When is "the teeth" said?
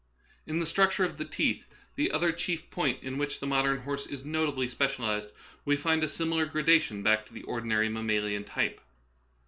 1.19-1.63